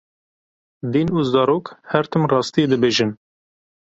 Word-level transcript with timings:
Dîn 0.91 1.07
û 1.17 1.19
zarok 1.31 1.65
her 1.91 2.05
tim 2.11 2.23
rastiyê 2.31 2.67
dibêjin. 2.71 3.11